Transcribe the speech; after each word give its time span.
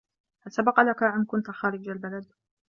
هل 0.41 0.51
سبق 0.51 0.79
لك 0.79 1.03
ان 1.03 1.25
كنت 1.25 1.51
خارج 1.51 1.89
البلد؟ 1.89 2.25